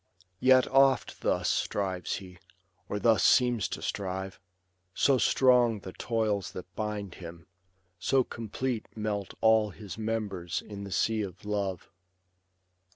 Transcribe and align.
Yet 0.39 0.67
oft 0.69 1.21
thus 1.21 1.47
strives 1.47 2.15
he, 2.15 2.39
or 2.89 2.97
thus 2.97 3.23
seems 3.23 3.67
to 3.67 3.83
strive; 3.83 4.39
So 4.95 5.19
strong 5.19 5.81
the 5.81 5.93
toils 5.93 6.53
that 6.53 6.75
bind 6.75 7.13
him; 7.21 7.45
so 7.99 8.23
complete 8.23 8.87
Melt 8.97 9.35
all 9.41 9.69
his 9.69 9.99
members 9.99 10.63
in 10.63 10.85
the 10.85 10.91
sea 10.91 11.21
of 11.21 11.45
love. 11.45 11.91